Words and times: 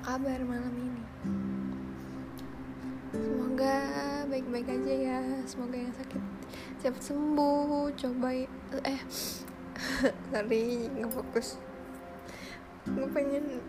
kabar 0.00 0.40
malam 0.40 0.72
ini? 0.80 1.04
Semoga 3.12 3.76
baik-baik 4.32 4.68
aja 4.68 4.94
ya. 4.94 5.20
Semoga 5.44 5.76
yang 5.76 5.92
sakit 5.92 6.22
cepat 6.80 7.02
sembuh. 7.04 7.92
Coba 8.00 8.28
eh 8.84 9.00
sorry 10.32 10.88
nggak 10.88 11.12
fokus. 11.12 11.60
Gue 12.88 13.06
pengen 13.12 13.60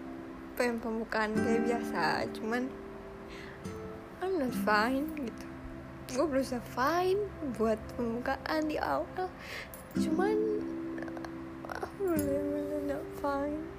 pengen 0.55 0.77
pembukaan 0.79 1.31
kayak 1.35 1.63
biasa, 1.67 2.27
cuman 2.35 2.67
I'm 4.23 4.39
not 4.39 4.55
fine 4.63 5.07
gitu. 5.15 5.45
Gue 6.11 6.25
berusaha 6.27 6.63
fine 6.75 7.27
buat 7.55 7.79
pembukaan 7.95 8.67
di 8.67 8.75
awal, 8.79 9.31
cuman 9.95 10.37
I'm 11.71 11.97
really, 12.03 12.39
really 12.51 12.81
not 12.87 13.03
fine. 13.23 13.70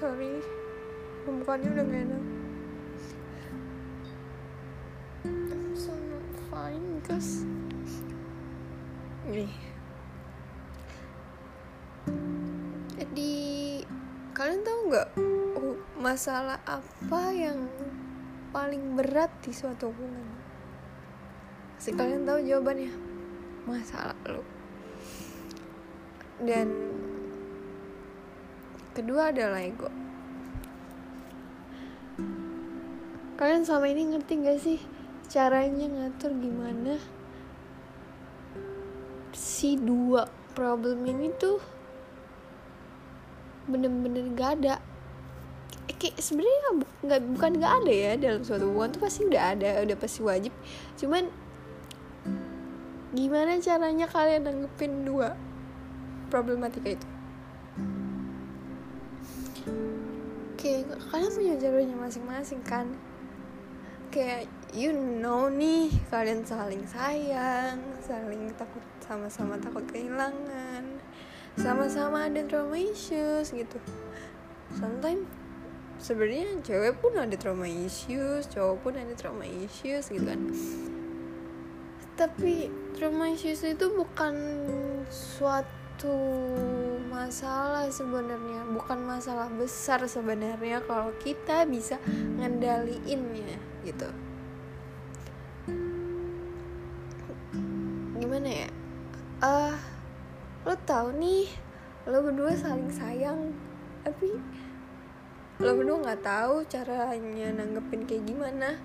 Sorry. 0.00 0.40
Pembukaannya 1.28 1.68
udah 1.76 1.84
gak 1.84 2.02
enak. 2.08 2.24
I'm 5.28 5.76
so 5.76 5.92
not 5.92 6.26
fine 6.48 6.84
because 6.96 7.44
nih. 9.28 9.52
Jadi 12.96 13.32
kalian 14.32 14.64
tahu 14.64 14.78
nggak 14.88 15.08
uh, 15.60 15.76
masalah 16.00 16.56
apa 16.64 17.22
yang 17.36 17.68
paling 18.56 18.96
berat 18.96 19.28
di 19.44 19.52
suatu 19.52 19.92
hubungan? 19.92 20.28
Pasti 21.76 21.92
kalian 21.92 22.24
tahu 22.24 22.40
jawabannya. 22.40 22.92
Masalah 23.68 24.16
lo. 24.32 24.40
Dan 26.40 26.89
kedua 28.92 29.30
adalah 29.30 29.62
ego 29.62 29.90
kalian 33.40 33.64
selama 33.64 33.86
ini 33.88 34.02
ngerti 34.12 34.32
gak 34.44 34.58
sih 34.60 34.80
caranya 35.30 35.88
ngatur 35.88 36.36
gimana 36.36 37.00
si 39.30 39.80
dua 39.80 40.28
problem 40.52 41.06
ini 41.06 41.32
tuh 41.38 41.62
bener-bener 43.70 44.28
gak 44.34 44.50
ada? 44.60 44.74
Kayak 46.00 46.16
sebenarnya 46.16 46.80
nggak 47.04 47.20
bukan 47.36 47.50
nggak 47.60 47.74
ada 47.84 47.92
ya 47.92 48.12
dalam 48.16 48.40
suatu 48.40 48.72
hubungan 48.72 48.96
tuh 48.96 49.02
pasti 49.04 49.20
udah 49.28 49.42
ada 49.52 49.84
udah 49.84 49.96
pasti 50.00 50.24
wajib. 50.24 50.52
Cuman 50.96 51.28
gimana 53.12 53.60
caranya 53.60 54.06
kalian 54.08 54.48
nanggepin 54.48 55.04
dua 55.04 55.36
problematika 56.32 56.96
itu 56.96 57.08
kayak 60.60 60.92
kalian 61.08 61.32
punya 61.32 61.54
jalurnya 61.56 61.96
masing-masing 61.96 62.60
kan. 62.60 62.86
Kayak 64.12 64.44
you 64.76 64.92
know 64.92 65.48
nih 65.48 65.88
kalian 66.12 66.44
saling 66.44 66.84
sayang 66.84 67.80
saling 68.04 68.52
takut 68.54 68.84
sama-sama 69.02 69.58
takut 69.58 69.82
kehilangan 69.90 70.84
sama-sama 71.58 72.30
ada 72.30 72.44
trauma 72.46 72.78
issues 72.78 73.50
gitu. 73.50 73.78
Sometimes 74.76 75.26
sebenarnya 75.98 76.62
cewek 76.62 77.02
pun 77.02 77.18
ada 77.18 77.34
trauma 77.34 77.66
issues 77.66 78.46
cowok 78.46 78.76
pun 78.84 78.94
ada 79.00 79.14
trauma 79.16 79.48
issues 79.48 80.12
gitu 80.12 80.22
kan. 80.22 80.40
Tapi 82.14 82.68
trauma 82.94 83.32
issues 83.32 83.64
itu 83.64 83.86
bukan 83.96 84.34
suatu 85.08 85.79
masalah 87.10 87.84
sebenarnya. 87.92 88.64
Bukan 88.72 89.04
masalah 89.04 89.52
besar 89.52 90.00
sebenarnya 90.08 90.80
kalau 90.88 91.12
kita 91.20 91.68
bisa 91.68 92.00
ngendaliinnya 92.40 93.60
gitu. 93.84 94.08
Gimana 98.16 98.48
ya? 98.48 98.68
Ah 99.40 99.72
uh, 99.72 99.76
lo 100.68 100.76
tau 100.84 101.12
nih 101.12 101.48
lo 102.08 102.24
berdua 102.24 102.52
saling 102.56 102.92
sayang 102.92 103.52
tapi 104.04 104.36
lo 105.60 105.76
berdua 105.76 106.00
nggak 106.00 106.24
tahu 106.24 106.64
caranya 106.68 107.52
nanggepin 107.52 108.08
kayak 108.08 108.24
gimana. 108.24 108.80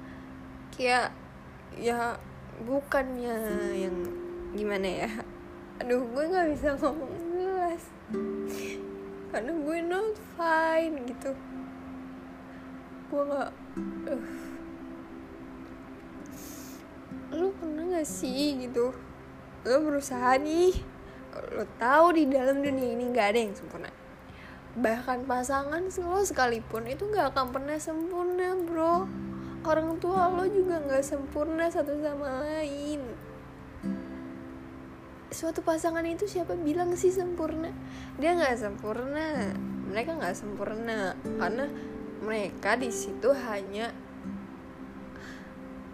Kayak 0.76 1.16
ya 1.76 2.20
bukannya 2.64 3.36
yang 3.76 3.96
gimana 4.56 4.88
ya 4.88 5.12
aduh 5.76 6.08
gue 6.08 6.24
nggak 6.32 6.48
bisa 6.56 6.70
ngomong 6.80 7.14
jelas. 7.36 7.84
Karena 9.30 9.52
gue 9.52 9.78
not 9.84 10.16
fine 10.40 10.96
gitu. 11.12 11.32
Gue 13.12 13.22
nggak 13.28 13.52
uh. 14.08 14.26
lo 17.36 17.52
pernah 17.60 17.84
gak 17.92 18.08
sih 18.08 18.64
gitu? 18.64 18.96
Lo 19.68 19.78
berusaha 19.84 20.40
nih. 20.40 20.80
Lo 21.52 21.68
tahu 21.76 22.16
di 22.16 22.24
dalam 22.32 22.64
dunia 22.64 22.96
ini 22.96 23.12
nggak 23.12 23.28
ada 23.36 23.40
yang 23.44 23.52
sempurna. 23.52 23.92
Bahkan 24.80 25.28
pasangan 25.28 25.84
lo 25.92 26.22
sekalipun 26.24 26.88
itu 26.88 27.04
nggak 27.12 27.36
akan 27.36 27.52
pernah 27.52 27.76
sempurna 27.76 28.56
bro. 28.64 29.04
Orang 29.68 30.00
tua 30.00 30.32
lo 30.32 30.48
juga 30.48 30.80
nggak 30.80 31.04
sempurna 31.04 31.68
satu 31.68 32.00
sama 32.00 32.42
lain 32.48 33.05
suatu 35.36 35.60
pasangan 35.60 36.08
itu 36.08 36.24
siapa 36.24 36.56
bilang 36.56 36.96
sih 36.96 37.12
sempurna? 37.12 37.68
Dia 38.16 38.40
nggak 38.40 38.56
sempurna. 38.56 39.52
Mereka 39.92 40.16
nggak 40.16 40.32
sempurna. 40.32 41.20
Karena 41.20 41.68
mereka 42.24 42.80
di 42.80 42.88
situ 42.88 43.36
hanya 43.36 43.92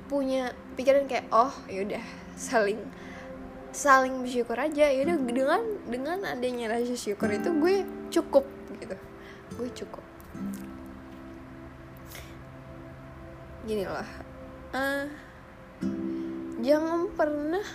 punya 0.05 0.53
pikiran 0.77 1.09
kayak 1.09 1.31
oh 1.33 1.49
yaudah 1.71 2.03
saling 2.37 2.77
saling 3.73 4.21
bersyukur 4.21 4.53
aja. 4.61 4.93
Yaudah 4.93 5.17
dengan 5.17 5.61
dengan 5.89 6.17
adanya 6.29 6.77
rasa 6.77 6.93
syukur 6.93 7.33
itu 7.33 7.49
gue 7.49 7.75
cukup 8.13 8.45
gitu. 8.77 8.95
Gue 9.57 9.69
cukup. 9.73 10.05
Gini 13.65 13.89
loh. 13.89 14.09
Uh, 14.71 15.03
jangan 16.61 17.09
pernah 17.17 17.65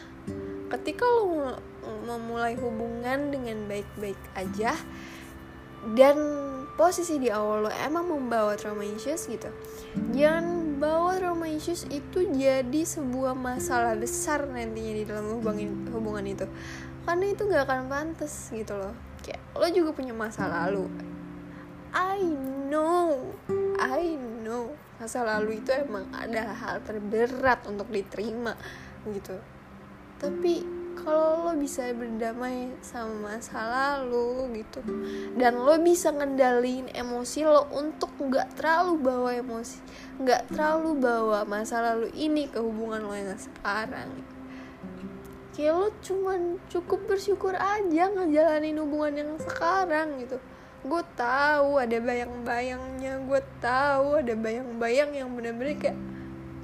ketika 0.66 1.06
lo 1.06 1.58
memulai 2.06 2.58
hubungan 2.58 3.30
dengan 3.30 3.66
baik-baik 3.70 4.18
aja 4.34 4.74
dan 5.94 6.18
posisi 6.74 7.22
di 7.22 7.30
awal 7.30 7.66
lo 7.66 7.70
emang 7.70 8.10
membawa 8.10 8.58
trauma 8.58 8.82
issues 8.82 9.30
gitu 9.30 9.46
jangan 10.10 10.66
bawa 10.76 11.16
trauma 11.16 11.48
issues 11.48 11.88
itu 11.88 12.28
jadi 12.36 12.80
sebuah 12.84 13.32
masalah 13.32 13.96
besar 13.96 14.44
nantinya 14.44 14.92
di 14.92 15.04
dalam 15.08 15.40
hubungan 15.40 15.88
hubungan 15.90 16.24
itu. 16.28 16.46
Karena 17.08 17.24
itu 17.32 17.42
gak 17.48 17.64
akan 17.64 17.88
pantas 17.88 18.52
gitu 18.52 18.76
loh. 18.76 18.92
Kayak 19.24 19.40
lo 19.56 19.66
juga 19.72 19.90
punya 19.96 20.12
masa 20.12 20.44
lalu. 20.46 20.84
I 21.96 22.20
know 22.68 23.32
I 23.80 24.20
know. 24.44 24.76
Masa 25.00 25.24
lalu 25.24 25.60
itu 25.60 25.72
emang 25.72 26.08
adalah 26.12 26.56
hal 26.56 26.76
terberat 26.84 27.64
untuk 27.68 27.88
diterima 27.92 28.56
gitu 29.06 29.36
tapi 30.16 30.64
kalau 30.96 31.44
lo 31.44 31.52
bisa 31.60 31.92
berdamai 31.92 32.72
sama 32.80 33.36
masa 33.36 33.60
lalu 33.68 34.64
gitu 34.64 34.80
dan 35.36 35.60
lo 35.60 35.76
bisa 35.76 36.08
ngendaliin 36.10 36.88
emosi 36.90 37.44
lo 37.44 37.68
untuk 37.76 38.10
nggak 38.16 38.56
terlalu 38.56 38.96
bawa 39.04 39.30
emosi 39.36 39.78
nggak 40.16 40.48
terlalu 40.48 40.96
bawa 40.96 41.44
masa 41.44 41.84
lalu 41.84 42.08
ini 42.16 42.48
ke 42.48 42.56
hubungan 42.56 43.04
lo 43.04 43.12
yang 43.12 43.36
sekarang. 43.36 44.08
Kayak 45.52 45.74
lo 45.76 45.88
cuman 46.00 46.40
cukup 46.72 47.04
bersyukur 47.04 47.52
aja 47.56 48.12
ngejalanin 48.12 48.80
hubungan 48.80 49.14
yang 49.20 49.32
sekarang 49.40 50.20
gitu. 50.24 50.40
Gue 50.86 51.02
tahu 51.18 51.76
ada 51.76 51.98
bayang-bayangnya 52.00 53.20
gue 53.28 53.40
tahu 53.60 54.24
ada 54.24 54.32
bayang-bayang 54.32 55.12
yang 55.12 55.28
bener-bener 55.36 55.76
kayak 55.76 55.98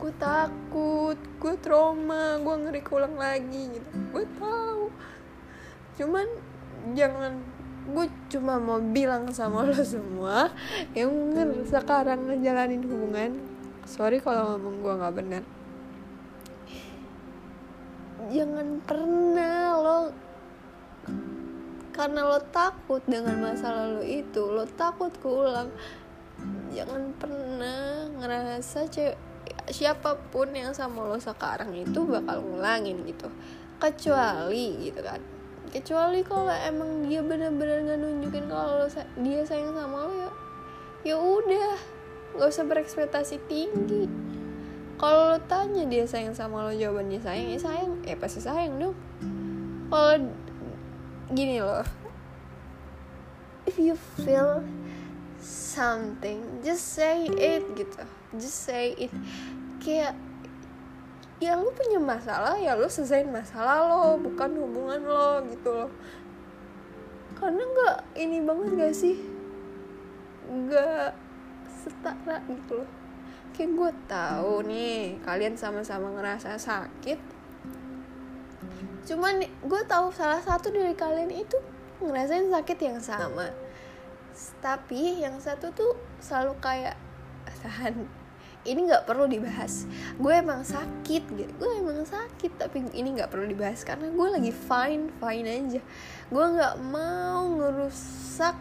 gue 0.02 0.12
takut 0.18 1.14
gue 1.14 1.54
trauma 1.62 2.42
gue 2.42 2.56
ngeri 2.66 2.82
keulang 2.82 3.14
lagi 3.14 3.70
gitu. 3.78 3.88
Gue 4.10 4.26
tahu. 4.34 4.90
Cuman 6.02 6.26
jangan 6.98 7.38
gue 7.86 8.06
cuma 8.26 8.58
mau 8.58 8.82
bilang 8.82 9.30
sama 9.30 9.62
lo 9.62 9.78
semua 9.86 10.50
yang 10.98 11.10
sekarang 11.62 12.26
ngejalanin 12.26 12.82
hubungan. 12.82 13.38
Sorry 13.86 14.18
kalau 14.18 14.58
ngomong 14.58 14.82
gue 14.82 14.94
nggak 14.98 15.16
benar 15.18 15.44
jangan 18.30 18.78
pernah 18.86 19.76
lo 19.76 19.98
karena 21.92 22.24
lo 22.24 22.40
takut 22.54 23.04
dengan 23.04 23.36
masa 23.42 23.68
lalu 23.68 24.24
itu 24.24 24.40
lo 24.48 24.64
takut 24.64 25.12
keulang. 25.20 25.68
Jangan 26.72 27.12
pernah 27.20 28.08
ngerasa 28.16 28.88
cewek 28.88 29.31
siapa 29.70 30.18
pun 30.30 30.50
yang 30.52 30.74
sama 30.74 31.06
lo 31.06 31.16
sekarang 31.16 31.72
itu 31.74 32.02
bakal 32.06 32.42
ngulangin 32.42 33.02
gitu. 33.08 33.30
Kecuali 33.78 34.90
gitu 34.90 35.00
kan. 35.02 35.18
Kecuali 35.72 36.20
kalau 36.26 36.52
emang 36.52 37.08
dia 37.08 37.24
bener-bener 37.24 37.86
nggak 37.86 37.98
nunjukin 37.98 38.46
kalau 38.46 38.84
dia 39.22 39.40
sayang 39.46 39.72
sama 39.72 40.06
lo 40.06 40.12
ya 40.12 40.30
ya 41.02 41.16
udah. 41.18 41.74
Nggak 42.38 42.48
usah 42.48 42.64
berekspektasi 42.66 43.36
tinggi. 43.48 44.06
Kalau 45.00 45.34
lo 45.34 45.38
tanya 45.50 45.82
dia 45.88 46.06
sayang 46.06 46.36
sama 46.36 46.68
lo 46.68 46.72
jawabannya 46.72 47.18
sayang 47.18 47.48
ya 47.54 47.58
sayang. 47.58 47.90
Eh 48.06 48.14
pasti 48.14 48.38
sayang 48.38 48.78
dong. 48.78 48.96
Kalau 49.90 50.30
gini 51.32 51.58
loh. 51.58 51.86
If 53.62 53.78
you 53.78 53.94
feel 53.94 54.66
something 55.42 56.62
just 56.62 56.94
say 56.94 57.26
it 57.26 57.66
gitu 57.74 58.06
just 58.36 58.68
say 58.68 58.96
it. 58.96 59.12
Kayak 59.82 60.16
ya 61.42 61.58
lu 61.58 61.74
punya 61.74 61.98
masalah 61.98 62.54
ya 62.54 62.78
lu 62.78 62.86
selesaiin 62.86 63.34
masalah 63.34 63.82
lo 63.90 64.14
bukan 64.22 64.54
hubungan 64.62 65.02
lo 65.02 65.42
gitu 65.50 65.70
loh. 65.74 65.90
Karena 67.34 67.62
nggak 67.66 67.98
ini 68.14 68.38
banget 68.38 68.70
gak 68.78 68.94
sih? 68.94 69.16
Nggak 70.46 71.18
setara 71.66 72.38
gitu 72.46 72.78
loh. 72.78 72.90
Kayak 73.52 73.70
gue 73.74 73.90
tahu 74.06 74.54
nih 74.70 75.18
kalian 75.26 75.58
sama-sama 75.58 76.14
ngerasa 76.14 76.54
sakit. 76.56 77.18
Cuman 79.02 79.42
gue 79.42 79.82
tahu 79.90 80.14
salah 80.14 80.38
satu 80.38 80.70
dari 80.70 80.94
kalian 80.94 81.34
itu 81.34 81.58
ngerasain 81.98 82.48
sakit 82.54 82.78
yang 82.78 83.02
sama. 83.02 83.50
Tapi 84.62 85.20
yang 85.20 85.42
satu 85.42 85.74
tuh 85.74 85.98
selalu 86.22 86.54
kayak 86.62 86.94
tahan 87.62 88.21
ini 88.62 88.86
nggak 88.86 89.04
perlu 89.06 89.26
dibahas. 89.26 89.90
Gue 90.18 90.38
emang 90.38 90.62
sakit 90.62 91.22
gitu. 91.34 91.52
Gue 91.58 91.70
emang 91.78 92.06
sakit 92.06 92.58
tapi 92.58 92.86
ini 92.94 93.18
nggak 93.18 93.30
perlu 93.30 93.46
dibahas 93.50 93.82
karena 93.82 94.10
gue 94.10 94.28
lagi 94.30 94.52
fine 94.54 95.10
fine 95.18 95.46
aja. 95.46 95.80
Gue 96.30 96.44
nggak 96.46 96.74
mau 96.78 97.50
ngerusak 97.58 98.54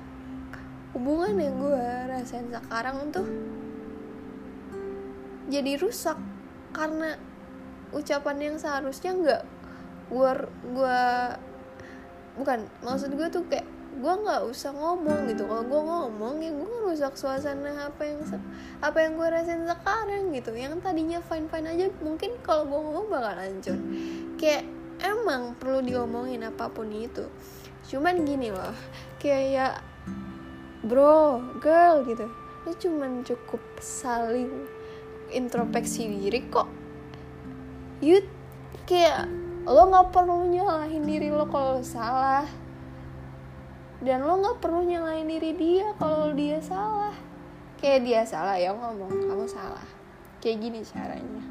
hubungan 0.92 1.40
yang 1.40 1.56
gue 1.56 1.86
rasain 2.12 2.52
sekarang 2.52 3.16
tuh 3.16 3.28
jadi 5.48 5.80
rusak 5.80 6.20
karena 6.76 7.16
ucapan 7.96 8.38
yang 8.40 8.56
seharusnya 8.60 9.12
nggak 9.16 9.44
gue 10.12 10.32
gue 10.76 11.00
bukan 12.40 12.60
maksud 12.84 13.12
gue 13.16 13.28
tuh 13.32 13.44
kayak 13.48 13.68
gue 13.92 14.14
nggak 14.24 14.42
usah 14.48 14.72
ngomong 14.72 15.28
gitu. 15.28 15.44
Kalau 15.44 15.64
gue 15.68 15.82
ngomong 15.84 16.40
ya 16.40 16.52
gue 16.56 16.78
rusak 16.88 17.20
suasana 17.20 17.92
apa 17.92 18.02
yang 18.08 18.24
apa 18.80 18.98
yang 19.04 19.20
gue 19.20 19.28
rasain 19.28 19.64
sekarang 19.68 20.32
gitu. 20.32 20.52
Yang 20.56 20.80
tadinya 20.80 21.20
fine 21.20 21.48
fine 21.52 21.68
aja 21.68 21.86
mungkin 22.00 22.32
kalau 22.46 22.64
gue 22.70 22.80
ngomong 22.80 23.06
bakal 23.12 23.36
hancur. 23.36 23.78
Kayak 24.40 24.64
emang 25.04 25.58
perlu 25.60 25.84
diomongin 25.84 26.48
apa 26.48 26.72
pun 26.72 26.88
itu. 26.94 27.28
Cuman 27.92 28.24
gini 28.24 28.54
loh 28.54 28.74
kayak 29.20 29.84
bro 30.88 31.44
girl 31.60 32.08
gitu. 32.08 32.30
Lu 32.64 32.72
cuman 32.78 33.26
cukup 33.26 33.62
saling 33.82 34.66
introspeksi 35.34 36.08
diri 36.08 36.48
kok. 36.48 36.70
You 38.02 38.24
kayak 38.90 39.30
lo 39.62 39.94
nggak 39.94 40.10
perlu 40.10 40.50
nyalahin 40.50 41.06
diri 41.06 41.30
lo 41.30 41.46
kalau 41.46 41.86
salah 41.86 42.50
dan 44.02 44.26
lo 44.26 44.34
nggak 44.42 44.58
perlu 44.58 44.82
nyalain 44.82 45.30
diri 45.30 45.54
dia 45.54 45.94
kalau 46.02 46.34
dia 46.34 46.58
salah. 46.58 47.14
Kayak 47.78 48.00
dia 48.06 48.22
salah 48.26 48.58
ya 48.58 48.74
ngomong 48.74 49.10
kamu 49.10 49.46
salah. 49.46 49.86
Kayak 50.42 50.58
gini 50.58 50.80
caranya. 50.82 51.44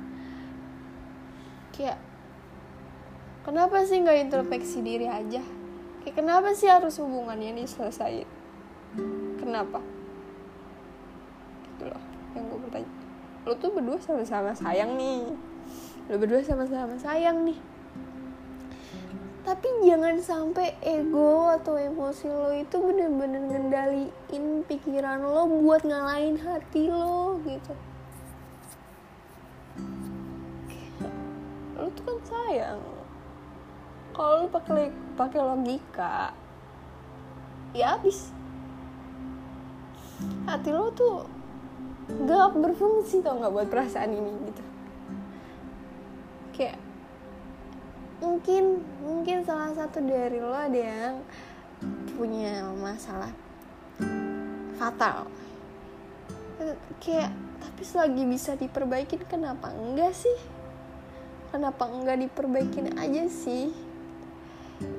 Kayak 1.71 1.99
kenapa 3.47 3.87
sih 3.87 4.03
nggak 4.03 4.31
introspeksi 4.31 4.83
diri 4.83 5.07
aja? 5.07 5.43
Kayak 6.03 6.15
kenapa 6.19 6.51
sih 6.55 6.67
harus 6.67 6.99
hubungannya 6.99 7.63
selesai? 7.67 8.27
Kenapa? 9.39 9.79
Gitu 11.67 11.85
loh 11.87 12.03
yang 12.35 12.45
gue 12.51 12.59
bertanya. 12.67 12.91
Lo 13.47 13.55
tuh 13.55 13.71
berdua 13.71 13.99
sama-sama 14.03 14.51
sayang 14.59 14.99
nih. 14.99 15.31
Lo 16.11 16.19
berdua 16.19 16.43
sama-sama 16.43 16.99
sayang 16.99 17.47
nih 17.47 17.70
tapi 19.51 19.67
jangan 19.83 20.15
sampai 20.23 20.79
ego 20.79 21.51
atau 21.51 21.75
emosi 21.75 22.31
lo 22.31 22.55
itu 22.55 22.79
bener-bener 22.79 23.43
ngendaliin 23.51 24.63
pikiran 24.63 25.27
lo 25.27 25.51
buat 25.51 25.83
ngalahin 25.83 26.39
hati 26.39 26.87
lo 26.87 27.35
gitu. 27.43 27.75
Lo 31.75 31.91
tuh 31.99 32.03
kan 32.07 32.19
sayang. 32.31 32.79
Kalau 34.15 34.47
lo 34.47 34.47
pakai 34.55 34.95
pakai 35.19 35.41
logika 35.43 36.31
ya 37.75 37.99
abis 37.99 38.31
hati 40.47 40.71
lo 40.71 40.95
tuh 40.95 41.27
gak 42.23 42.55
berfungsi 42.55 43.19
tau 43.19 43.35
gak 43.43 43.51
buat 43.51 43.67
perasaan 43.67 44.15
ini 44.15 44.31
gitu 44.47 44.70
mungkin 48.21 48.85
mungkin 49.01 49.43
salah 49.49 49.73
satu 49.73 50.05
dari 50.05 50.39
lo 50.39 50.53
ada 50.53 50.77
yang 50.77 51.25
punya 52.21 52.69
masalah 52.77 53.33
fatal. 54.77 55.29
Kayak 57.01 57.33
tapi 57.61 57.83
selagi 57.85 58.23
bisa 58.29 58.53
diperbaikin 58.61 59.25
kenapa 59.25 59.73
enggak 59.73 60.13
sih? 60.13 60.39
Kenapa 61.49 61.89
enggak 61.89 62.21
diperbaikin 62.21 63.01
aja 63.01 63.25
sih? 63.27 63.73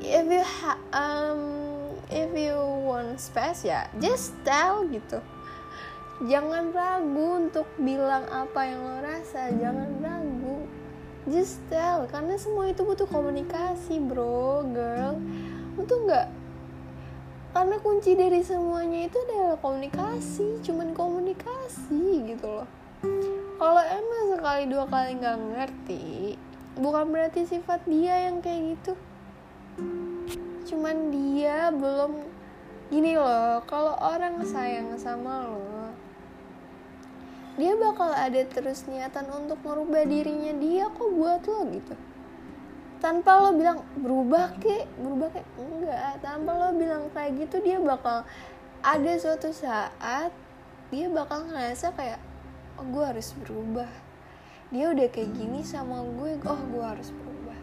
If 0.02 0.26
you 0.30 0.46
um, 0.94 1.42
if 2.10 2.30
you 2.34 2.58
want 2.86 3.18
space 3.22 3.66
ya 3.66 3.90
just 4.02 4.34
tell 4.42 4.86
gitu. 4.90 5.22
Jangan 6.22 6.70
ragu 6.70 7.50
untuk 7.50 7.66
bilang 7.82 8.30
apa 8.30 8.62
yang 8.70 8.82
lo 8.86 9.02
rasa 9.02 9.50
jangan 9.58 9.90
ragu 10.02 10.21
just 11.32 11.64
tell 11.72 12.04
karena 12.12 12.36
semua 12.36 12.68
itu 12.70 12.84
butuh 12.84 13.08
komunikasi 13.08 13.98
bro 14.04 14.68
girl. 14.70 15.18
Itu 15.80 15.96
nggak 16.06 16.28
karena 17.52 17.76
kunci 17.84 18.16
dari 18.16 18.40
semuanya 18.44 19.12
itu 19.12 19.18
adalah 19.28 19.60
komunikasi 19.60 20.64
cuman 20.64 20.96
komunikasi 20.96 22.28
gitu 22.36 22.48
loh. 22.48 22.68
Kalau 23.58 23.84
emang 23.84 24.24
sekali 24.38 24.64
dua 24.70 24.86
kali 24.88 25.12
nggak 25.18 25.38
ngerti 25.56 26.36
bukan 26.80 27.12
berarti 27.12 27.48
sifat 27.48 27.84
dia 27.88 28.30
yang 28.30 28.40
kayak 28.40 28.78
gitu. 28.78 28.94
Cuman 30.68 31.12
dia 31.12 31.72
belum 31.72 32.28
gini 32.92 33.16
loh 33.16 33.64
kalau 33.68 33.96
orang 34.00 34.44
sayang 34.44 35.00
sama 35.00 35.48
lo 35.48 35.81
dia 37.60 37.74
bakal 37.76 38.16
ada 38.16 38.42
terus 38.48 38.88
niatan 38.88 39.28
untuk 39.28 39.60
merubah 39.66 40.08
dirinya 40.08 40.56
dia 40.56 40.88
kok 40.88 41.12
buat 41.12 41.44
lo 41.44 41.68
gitu. 41.68 41.96
Tanpa 43.04 43.44
lo 43.44 43.58
bilang 43.58 43.84
berubah 43.98 44.56
ke 44.62 44.88
berubah 44.96 45.30
ke 45.36 45.42
enggak. 45.60 46.22
Tanpa 46.24 46.52
lo 46.56 46.70
bilang 46.78 47.12
kayak 47.12 47.44
gitu 47.44 47.60
dia 47.60 47.82
bakal 47.82 48.24
ada 48.80 49.14
suatu 49.20 49.52
saat 49.52 50.32
dia 50.94 51.12
bakal 51.12 51.48
ngerasa 51.50 51.92
kayak 51.98 52.20
oh 52.80 52.86
gue 52.88 53.04
harus 53.04 53.36
berubah. 53.44 53.92
Dia 54.72 54.96
udah 54.96 55.08
kayak 55.12 55.36
gini 55.36 55.60
sama 55.68 56.08
gue 56.08 56.40
oh 56.48 56.62
gue 56.72 56.86
harus 56.86 57.12
berubah. 57.12 57.60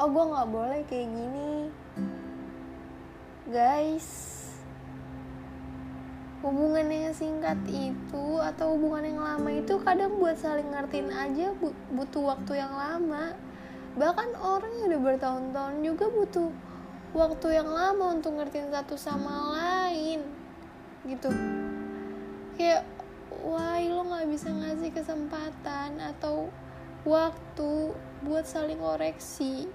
Oh 0.00 0.08
gue 0.08 0.24
nggak 0.32 0.48
boleh 0.48 0.80
kayak 0.88 1.08
gini. 1.12 1.50
Guys 3.52 4.45
hubungan 6.44 6.86
yang 6.92 7.16
singkat 7.16 7.56
itu 7.68 8.26
atau 8.40 8.76
hubungan 8.76 9.08
yang 9.08 9.20
lama 9.20 9.48
itu 9.48 9.80
kadang 9.80 10.20
buat 10.20 10.36
saling 10.36 10.68
ngertiin 10.68 11.08
aja 11.08 11.56
butuh 11.92 12.36
waktu 12.36 12.60
yang 12.60 12.72
lama. 12.72 13.32
Bahkan 13.96 14.36
orang 14.36 14.72
yang 14.76 14.86
udah 14.92 15.02
bertahun-tahun 15.08 15.76
juga 15.80 16.06
butuh 16.12 16.48
waktu 17.16 17.48
yang 17.56 17.68
lama 17.72 18.12
untuk 18.12 18.36
ngertiin 18.36 18.68
satu 18.68 18.94
sama 19.00 19.56
lain 19.56 20.20
gitu. 21.08 21.32
Kayak 22.60 22.84
wah 23.40 23.80
lo 23.80 24.04
nggak 24.04 24.28
bisa 24.28 24.52
ngasih 24.52 24.92
kesempatan 24.92 25.96
atau 25.96 26.52
waktu 27.08 27.96
buat 28.26 28.44
saling 28.44 28.82
koreksi 28.82 29.70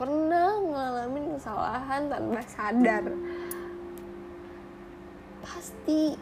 pernah 0.00 0.56
ngalamin 0.56 1.36
kesalahan 1.36 2.08
tanpa 2.08 2.40
sadar. 2.48 3.04
Pasti 5.44 6.16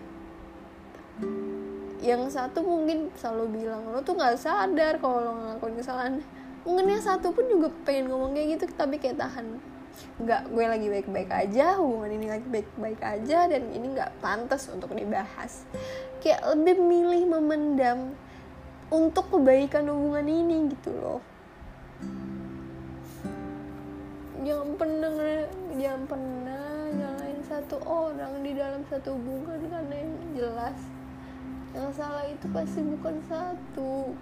yang 1.98 2.30
satu 2.30 2.62
mungkin 2.62 3.10
selalu 3.18 3.62
bilang 3.62 3.82
lo 3.90 3.98
tuh 4.02 4.14
nggak 4.14 4.38
sadar 4.38 4.98
kalau 4.98 5.18
lo 5.22 5.32
ngelakuin 5.38 5.76
kesalahan. 5.78 6.14
Mungkin 6.66 6.86
yang 6.90 7.04
satu 7.04 7.30
pun 7.30 7.46
juga 7.46 7.70
pengen 7.86 8.10
ngomong 8.10 8.34
kayak 8.34 8.58
gitu 8.58 8.64
tapi 8.74 8.98
kayak 8.98 9.18
tahan 9.22 9.62
nggak 9.98 10.54
gue 10.54 10.62
lagi 10.62 10.86
baik-baik 10.86 11.26
aja 11.26 11.74
hubungan 11.82 12.22
ini 12.22 12.26
lagi 12.30 12.46
baik-baik 12.46 13.02
aja 13.02 13.50
dan 13.50 13.62
ini 13.74 13.98
nggak 13.98 14.22
pantas 14.22 14.70
untuk 14.70 14.94
dibahas. 14.94 15.66
Kayak 16.18 16.42
lebih 16.54 16.82
milih 16.82 17.22
memendam 17.30 18.14
untuk 18.90 19.28
kebaikan 19.30 19.86
hubungan 19.86 20.26
ini 20.26 20.72
gitu 20.74 20.90
loh 20.96 21.20
jangan 24.48 24.80
pernah 24.80 25.12
jangan 25.76 26.02
pernah 26.08 26.88
nyalain 26.96 27.40
satu 27.44 27.76
orang 27.84 28.40
di 28.40 28.56
dalam 28.56 28.80
satu 28.88 29.12
hubungan 29.12 29.60
karena 29.68 29.94
yang 30.00 30.12
jelas. 30.32 30.78
Yang 31.76 32.00
salah 32.00 32.24
itu 32.24 32.46
pasti 32.48 32.80
bukan 32.80 33.20
satu. 33.28 34.16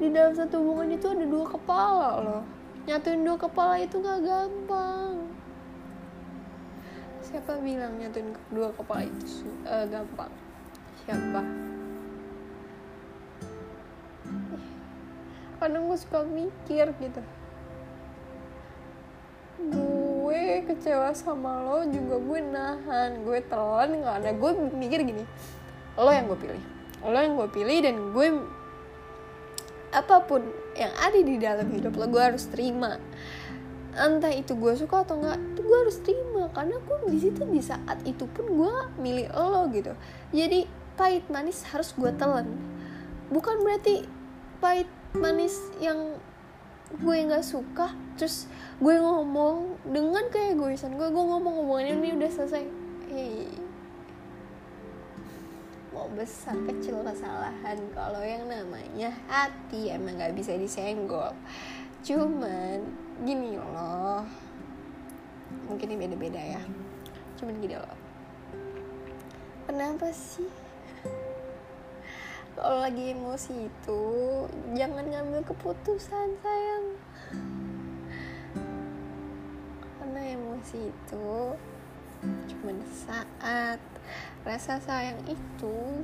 Di 0.00 0.08
dalam 0.08 0.32
satu 0.32 0.56
hubungan 0.64 0.88
itu 0.96 1.06
ada 1.12 1.24
dua 1.28 1.46
kepala 1.52 2.10
loh. 2.24 2.42
Nyatuin 2.88 3.28
dua 3.28 3.36
kepala 3.36 3.76
itu 3.76 4.00
gak 4.00 4.24
gampang. 4.24 5.28
Siapa 7.20 7.60
bilang 7.60 7.92
nyatuin 8.00 8.32
dua 8.48 8.72
kepala 8.72 9.04
itu 9.04 9.44
uh, 9.68 9.84
gampang? 9.84 10.32
Siapa? 11.04 11.42
Kadang 15.60 15.92
gue 15.92 15.98
suka 16.00 16.24
mikir 16.24 16.88
gitu 17.04 17.20
kecewa 20.66 21.14
sama 21.14 21.62
lo 21.62 21.86
juga 21.86 22.18
gue 22.18 22.40
nahan 22.42 23.22
gue 23.22 23.38
telan 23.46 24.02
nggak 24.02 24.16
ada. 24.22 24.30
Gue 24.34 24.50
mikir 24.74 25.06
gini 25.06 25.22
lo 25.96 26.10
yang 26.10 26.26
gue 26.26 26.38
pilih. 26.38 26.62
Lo 27.06 27.16
yang 27.16 27.38
gue 27.38 27.48
pilih 27.48 27.78
dan 27.80 27.96
gue 28.12 28.26
apa 29.94 30.16
pun 30.26 30.42
yang 30.76 30.92
ada 30.98 31.16
di 31.16 31.40
dalam 31.40 31.70
hidup 31.72 31.94
lo 31.96 32.10
gue 32.10 32.22
harus 32.22 32.44
terima. 32.50 32.98
Entah 33.96 34.34
itu 34.34 34.52
gue 34.52 34.76
suka 34.76 35.08
atau 35.08 35.16
enggak 35.16 35.40
itu 35.40 35.60
gue 35.64 35.78
harus 35.86 35.96
terima. 36.04 36.42
Karena 36.52 36.76
gue 36.82 36.96
di 37.08 37.18
situ 37.22 37.42
di 37.48 37.62
saat 37.64 37.98
itu 38.04 38.28
pun 38.28 38.44
gue 38.44 38.74
milih 39.00 39.32
lo 39.32 39.70
gitu. 39.72 39.96
Jadi 40.36 40.68
pahit 41.00 41.24
manis 41.32 41.64
harus 41.72 41.96
gue 41.96 42.12
telan. 42.18 42.44
Bukan 43.32 43.64
berarti 43.64 44.04
pahit 44.60 44.88
manis 45.16 45.56
yang 45.80 46.20
gue 46.86 47.16
nggak 47.26 47.42
suka 47.42 47.90
terus 48.14 48.46
gue 48.78 48.94
ngomong 48.94 49.74
dengan 49.90 50.30
kayak 50.30 50.54
gue 50.54 50.78
gue 50.78 51.08
gue 51.10 51.24
ngomong 51.26 51.54
ngomongin 51.62 51.98
ini 51.98 52.14
udah 52.14 52.30
selesai. 52.30 52.64
Hey 53.10 53.66
mau 55.96 56.12
besar 56.12 56.52
kecil 56.68 57.00
kesalahan 57.00 57.80
kalau 57.96 58.20
yang 58.20 58.44
namanya 58.44 59.08
hati 59.32 59.88
emang 59.88 60.20
nggak 60.20 60.36
bisa 60.36 60.52
disenggol. 60.52 61.32
Cuman 62.04 62.84
gini 63.24 63.56
loh. 63.56 64.20
Mungkin 65.66 65.88
ini 65.88 65.96
beda-beda 65.96 66.36
ya. 66.36 66.60
Cuman 67.40 67.56
gini 67.64 67.80
loh. 67.80 67.96
Kenapa 69.64 70.12
sih 70.12 70.46
kalau 72.56 72.80
lagi 72.80 73.12
emosi 73.12 73.68
itu 73.68 74.02
jangan 74.72 75.04
ngambil 75.04 75.44
keputusan 75.44 76.40
sayang. 76.40 76.86
Karena 80.00 80.20
emosi 80.40 80.88
itu 80.88 81.52
cuma 82.24 82.72
saat 82.88 83.76
rasa 84.40 84.80
sayang 84.80 85.20
itu 85.28 86.00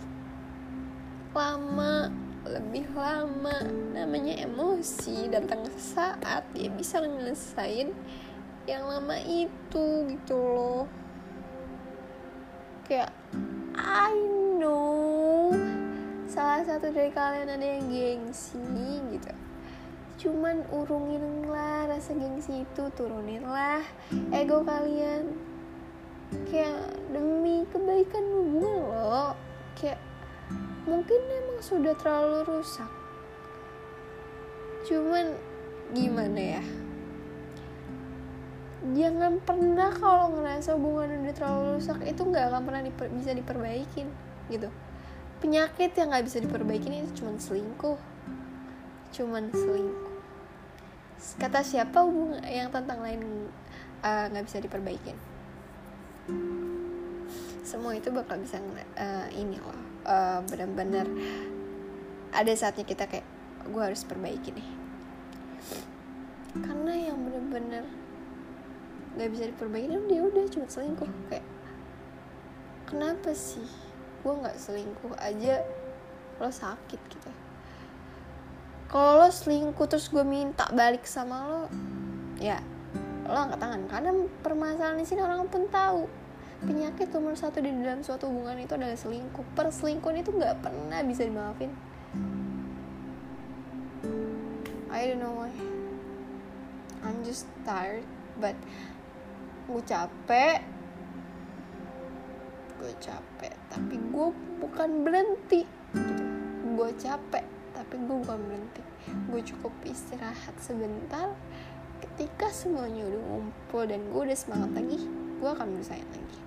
lama 1.33 2.13
lebih 2.45 2.85
lama. 2.93 3.57
Namanya 3.97 4.45
emosi 4.45 5.33
datang 5.33 5.65
saat 5.81 6.45
dia 6.53 6.69
bisa 6.69 7.01
ngelesain 7.01 7.97
yang 8.69 8.85
lama 8.85 9.17
itu 9.25 10.05
gitu 10.05 10.37
loh. 10.37 10.85
Kayak 12.85 13.09
I 13.73 14.32
salah 16.33 16.65
satu 16.65 16.89
dari 16.89 17.13
kalian 17.13 17.45
ada 17.45 17.61
yang 17.61 17.93
gengsi 17.93 18.57
gitu. 19.13 19.33
Cuman 20.17 20.65
urungin 20.73 21.45
lah 21.45 21.85
rasa 21.85 22.17
gengsi 22.17 22.65
itu 22.65 22.85
turunin 22.97 23.45
lah 23.45 23.85
ego 24.33 24.65
kalian. 24.65 25.37
Kayak 26.49 26.97
demi 27.13 27.69
kebaikan 27.69 28.25
hubungan 28.25 28.81
lo 28.89 29.37
kayak 29.77 30.01
mungkin 30.89 31.21
emang 31.21 31.61
sudah 31.61 31.93
terlalu 32.01 32.49
rusak. 32.49 32.89
Cuman 34.89 35.37
gimana 35.93 36.41
ya? 36.57 36.65
Jangan 38.97 39.37
pernah 39.45 39.93
kalau 39.93 40.33
ngerasa 40.33 40.81
hubungan 40.81 41.29
udah 41.29 41.35
terlalu 41.37 41.77
rusak 41.77 42.01
itu 42.09 42.25
nggak 42.25 42.49
akan 42.49 42.63
pernah 42.65 42.81
diper 42.81 43.07
bisa 43.13 43.37
diperbaikin 43.37 44.09
gitu 44.49 44.73
penyakit 45.43 45.91
yang 45.99 46.15
nggak 46.15 46.31
bisa 46.31 46.39
diperbaikin 46.39 47.03
itu 47.03 47.11
cuman 47.19 47.37
selingkuh. 47.43 47.99
Cuman 49.11 49.51
selingkuh. 49.51 50.15
Kata 51.43 51.67
siapa 51.67 52.07
hubungan 52.07 52.43
yang 52.47 52.71
tentang 52.71 53.03
lain 53.03 53.51
eh, 54.07 54.25
nggak 54.31 54.43
uh, 54.43 54.47
bisa 54.47 54.59
diperbaikin? 54.63 55.19
Semua 57.67 57.99
itu 57.99 58.15
bakal 58.15 58.39
bisa 58.39 58.63
uh, 58.99 59.29
ini 59.35 59.59
loh 59.59 59.79
uh, 60.07 60.43
benar-benar 60.47 61.07
ada 62.35 62.53
saatnya 62.55 62.87
kita 62.87 63.07
kayak 63.07 63.27
gue 63.67 63.83
harus 63.83 64.03
perbaiki 64.07 64.55
nih. 64.55 64.69
Karena 66.63 66.93
yang 67.11 67.19
benar-benar 67.23 67.85
nggak 69.19 69.31
bisa 69.31 69.45
diperbaiki 69.51 69.95
dia 70.07 70.21
udah 70.23 70.45
cuma 70.51 70.67
selingkuh. 70.71 71.11
Kayak 71.31 71.47
kenapa 72.87 73.31
sih 73.35 73.92
gue 74.23 74.33
nggak 74.33 74.57
selingkuh 74.57 75.15
aja 75.19 75.67
lo 76.39 76.51
sakit 76.51 77.01
gitu. 77.11 77.31
Kalau 78.87 79.27
lo 79.27 79.29
selingkuh 79.29 79.87
terus 79.91 80.07
gue 80.09 80.23
minta 80.23 80.71
balik 80.71 81.03
sama 81.07 81.37
lo 81.51 81.63
ya 82.39 82.63
lo 83.27 83.35
angkat 83.35 83.59
tangan. 83.59 83.83
Karena 83.91 84.11
permasalahan 84.43 84.99
di 84.99 85.07
sini 85.07 85.21
orang 85.23 85.51
pun 85.51 85.67
tahu 85.67 86.07
penyakit 86.63 87.11
nomor 87.11 87.35
satu 87.35 87.59
di 87.59 87.75
dalam 87.75 88.07
suatu 88.07 88.31
hubungan 88.31 88.63
itu 88.63 88.79
adalah 88.79 88.95
selingkuh. 88.95 89.43
Perselingkuhan 89.59 90.23
itu 90.23 90.31
nggak 90.31 90.63
pernah 90.63 91.03
bisa 91.03 91.27
dimaafin. 91.27 91.75
I 94.93 95.11
don't 95.11 95.19
know 95.19 95.35
why. 95.35 95.51
I'm 97.03 97.27
just 97.27 97.51
tired 97.67 98.07
but 98.39 98.55
gue 99.67 99.83
capek 99.83 100.63
gue 102.83 102.93
capek 102.99 103.55
tapi 103.71 103.95
gue 104.11 104.29
bukan 104.59 105.07
berhenti. 105.07 105.63
Gue 106.75 106.91
capek 106.99 107.47
tapi 107.71 107.95
gue 107.95 108.17
bukan 108.27 108.43
berhenti. 108.43 108.83
Gue 109.31 109.39
cukup 109.47 109.71
istirahat 109.87 110.59
sebentar. 110.59 111.31
Ketika 112.03 112.51
semuanya 112.51 113.07
udah 113.07 113.23
ngumpul 113.23 113.87
dan 113.87 114.03
gue 114.11 114.21
udah 114.27 114.35
semangat 114.35 114.83
lagi 114.83 114.99
gue 115.39 115.51
akan 115.51 115.79
berusaha 115.79 116.03
lagi. 116.03 116.41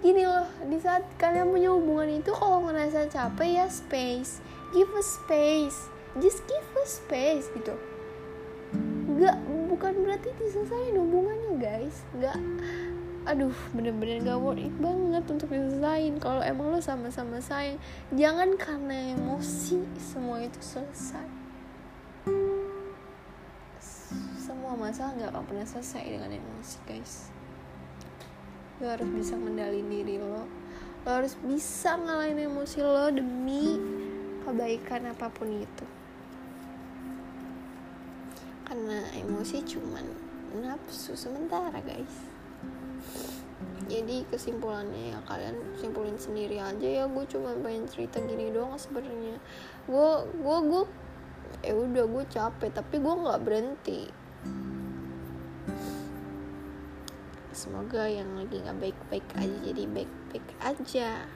Gini 0.00 0.24
loh 0.24 0.48
di 0.64 0.80
saat 0.80 1.04
kalian 1.20 1.52
punya 1.52 1.70
hubungan 1.76 2.08
itu 2.08 2.32
kalau 2.32 2.64
ngerasa 2.64 3.12
capek 3.12 3.60
ya 3.60 3.66
space. 3.68 4.40
Give 4.72 4.88
a 4.96 5.04
space. 5.04 5.92
Just 6.24 6.40
give 6.48 6.68
a 6.80 6.84
space 6.88 7.52
gitu. 7.52 7.76
Nggak 9.12 9.36
bukan 9.68 9.92
berarti 10.04 10.32
diselesain 10.40 10.96
hubungannya 10.96 11.60
guys. 11.60 12.00
Nggak 12.16 12.40
aduh 13.22 13.54
bener-bener 13.70 14.18
gak 14.26 14.38
worth 14.42 14.58
it 14.58 14.74
banget 14.82 15.22
untuk 15.30 15.46
diselesain 15.46 16.18
kalau 16.18 16.42
emang 16.42 16.74
lo 16.74 16.82
sama-sama 16.82 17.38
sayang 17.38 17.78
jangan 18.10 18.58
karena 18.58 19.14
emosi 19.14 19.78
semua 20.02 20.42
itu 20.42 20.58
selesai. 20.58 21.26
Semua 24.42 24.74
masalah 24.74 25.14
nggak 25.14 25.30
akan 25.30 25.44
pernah 25.46 25.66
selesai 25.66 26.02
dengan 26.02 26.34
emosi 26.34 26.76
guys. 26.82 27.30
Lo 28.82 28.90
harus 28.90 29.06
bisa 29.14 29.38
mendalin 29.38 29.86
diri 29.86 30.18
lo. 30.18 30.42
Lo 31.06 31.08
harus 31.08 31.38
bisa 31.38 31.94
ngalahin 31.94 32.42
emosi 32.42 32.78
lo 32.82 33.06
demi 33.06 33.78
kebaikan 34.42 35.14
apa 35.14 35.30
pun 35.30 35.46
itu. 35.62 35.86
Karena 38.66 38.98
emosi 39.14 39.62
cuman 39.62 40.06
nafsu 40.58 41.14
sementara 41.14 41.78
guys 41.86 42.31
jadi 43.92 44.24
kesimpulannya 44.32 45.12
ya 45.12 45.18
kalian 45.28 45.56
simpulin 45.76 46.16
sendiri 46.16 46.56
aja 46.56 46.88
ya. 46.88 47.04
Gue 47.04 47.28
cuma 47.28 47.52
pengen 47.60 47.84
cerita 47.84 48.24
gini 48.24 48.48
doang 48.48 48.72
sebenarnya. 48.80 49.36
Gue 49.84 50.10
gue 50.32 50.58
gue 50.72 50.84
eh 51.68 51.76
udah 51.76 52.04
gue 52.08 52.24
capek 52.32 52.72
tapi 52.72 52.96
gue 52.96 53.14
nggak 53.14 53.42
berhenti. 53.44 54.00
Semoga 57.52 58.08
yang 58.08 58.32
lagi 58.32 58.64
nggak 58.64 58.80
baik-baik 58.80 59.28
aja 59.36 59.56
jadi 59.60 59.84
baik-baik 59.84 60.46
aja. 60.64 61.28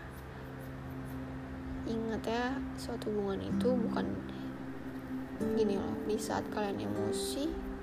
Ingat 1.87 2.23
ya 2.25 2.57
suatu 2.81 3.13
hubungan 3.13 3.45
itu 3.45 3.69
bukan 3.69 4.09
gini 5.53 5.77
loh. 5.77 5.93
Di 6.09 6.17
saat 6.17 6.49
kalian 6.49 6.89
emosi 6.89 7.77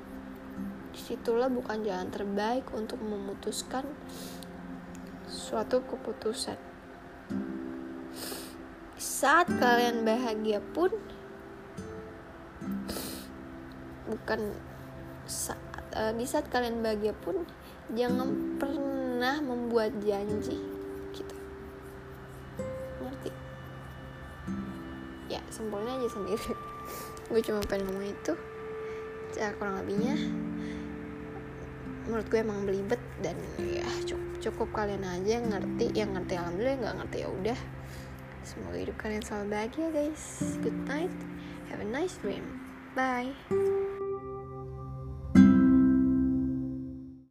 di 0.94 1.01
situlah 1.01 1.50
bukan 1.50 1.82
jalan 1.82 2.13
terbaik 2.13 2.70
untuk 2.74 3.01
memutuskan 3.01 3.82
suatu 5.34 5.82
keputusan. 5.82 6.56
Saat 9.02 9.50
kalian 9.58 10.06
bahagia 10.06 10.62
pun 10.62 10.94
bukan 14.06 14.54
saat 15.25 15.58
uh, 15.98 16.13
di 16.13 16.30
saat 16.30 16.46
kalian 16.54 16.86
bahagia 16.86 17.18
pun 17.18 17.50
jangan 17.98 18.30
pernah 18.62 19.42
membuat 19.42 19.98
janji 20.06 20.62
gitu. 21.18 21.36
Ngerti? 23.02 23.32
Ya 25.34 25.42
sempurna 25.50 25.98
aja 25.98 26.08
sendiri. 26.13 26.54
Gue 27.34 27.42
cuma 27.42 27.66
pengen 27.66 27.90
ngomong 27.90 28.06
itu 28.06 28.34
ya 29.34 29.50
kurang 29.58 29.82
lebihnya 29.82 30.13
menurut 32.06 32.28
gue 32.30 32.40
emang 32.44 32.68
belibet 32.68 33.02
dan 33.22 33.38
ya 33.60 33.86
cukup, 34.08 34.32
cukup 34.41 34.70
kalian 34.74 35.05
aja 35.05 35.38
yang 35.38 35.48
ngerti 35.51 35.86
yang 35.93 36.10
ngerti 36.17 36.34
alhamdulillah 36.39 36.77
nggak 36.82 36.96
ngerti 37.03 37.17
ya 37.22 37.29
udah. 37.29 37.60
Semoga 38.43 38.77
hidup 38.79 38.98
kalian 39.00 39.24
selalu 39.24 39.46
bahagia 39.53 39.88
guys. 39.93 40.24
Good 40.60 40.79
night. 40.89 41.13
Have 41.72 41.79
a 41.79 41.88
nice 41.88 42.17
dream. 42.20 42.43
Bye 42.93 43.34